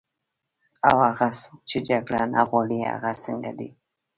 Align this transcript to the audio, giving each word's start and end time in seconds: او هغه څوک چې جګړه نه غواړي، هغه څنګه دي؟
او 0.87 0.95
هغه 1.07 1.27
څوک 1.39 1.57
چې 1.69 1.77
جګړه 1.89 2.21
نه 2.33 2.41
غواړي، 2.49 2.79
هغه 2.93 3.11
څنګه 3.23 3.51
دي؟ 3.59 3.69